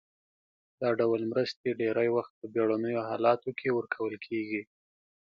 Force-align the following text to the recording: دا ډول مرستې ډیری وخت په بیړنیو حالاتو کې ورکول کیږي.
دا 0.79 0.89
ډول 0.99 1.21
مرستې 1.31 1.77
ډیری 1.81 2.07
وخت 2.15 2.31
په 2.39 2.45
بیړنیو 2.53 3.07
حالاتو 3.09 3.49
کې 3.59 3.75
ورکول 3.77 4.13
کیږي. 4.25 4.61